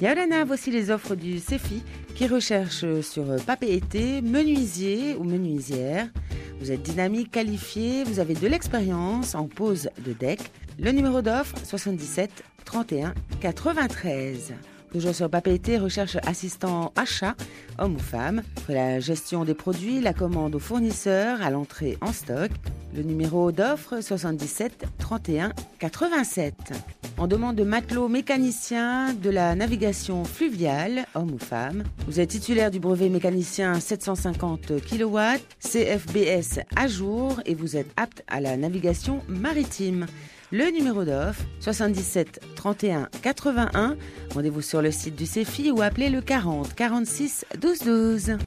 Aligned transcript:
Yaolana, 0.00 0.44
voici 0.44 0.70
les 0.70 0.92
offres 0.92 1.16
du 1.16 1.40
CEFI 1.40 1.82
qui 2.14 2.28
recherche 2.28 2.84
sur 3.00 3.24
papier 3.44 3.74
été, 3.74 4.22
menuisier 4.22 5.16
ou 5.16 5.24
menuisière. 5.24 6.06
Vous 6.60 6.70
êtes 6.70 6.82
dynamique, 6.82 7.32
qualifié, 7.32 8.04
vous 8.04 8.20
avez 8.20 8.34
de 8.34 8.46
l'expérience 8.46 9.34
en 9.34 9.48
pose 9.48 9.90
de 10.06 10.12
deck. 10.12 10.52
Le 10.78 10.92
numéro 10.92 11.20
d'offre 11.20 11.56
77 11.64 12.30
31 12.64 13.12
93. 13.40 14.54
Toujours 14.92 15.14
sur 15.14 15.28
Papeete, 15.28 15.80
recherche 15.80 16.16
assistant 16.26 16.92
achat, 16.94 17.34
homme 17.78 17.96
ou 17.96 17.98
femme, 17.98 18.42
pour 18.64 18.74
la 18.74 19.00
gestion 19.00 19.44
des 19.44 19.54
produits, 19.54 20.00
la 20.00 20.14
commande 20.14 20.54
aux 20.54 20.60
fournisseurs, 20.60 21.42
à 21.42 21.50
l'entrée 21.50 21.98
en 22.00 22.12
stock. 22.12 22.50
Le 22.94 23.02
numéro 23.02 23.50
d'offre 23.50 24.00
77 24.00 24.86
31 24.98 25.52
87. 25.80 26.54
On 27.20 27.26
demande 27.26 27.56
de 27.56 27.64
matelot 27.64 28.06
mécanicien 28.06 29.12
de 29.12 29.28
la 29.28 29.56
navigation 29.56 30.22
fluviale, 30.22 31.04
homme 31.16 31.32
ou 31.32 31.38
femme. 31.38 31.82
Vous 32.06 32.20
êtes 32.20 32.28
titulaire 32.28 32.70
du 32.70 32.78
brevet 32.78 33.08
mécanicien 33.08 33.80
750 33.80 34.80
kW, 34.88 35.18
CFBS 35.58 36.60
à 36.76 36.86
jour 36.86 37.40
et 37.44 37.56
vous 37.56 37.76
êtes 37.76 37.90
apte 37.96 38.22
à 38.28 38.40
la 38.40 38.56
navigation 38.56 39.20
maritime. 39.26 40.06
Le 40.52 40.70
numéro 40.70 41.04
d'offre 41.04 41.42
77 41.58 42.40
31 42.54 43.08
81. 43.20 43.96
Rendez-vous 44.32 44.62
sur 44.62 44.80
le 44.80 44.92
site 44.92 45.16
du 45.16 45.26
CEFI 45.26 45.72
ou 45.72 45.82
appelez 45.82 46.10
le 46.10 46.20
40 46.20 46.72
46 46.74 47.46
12 47.60 47.78
12. 47.80 48.32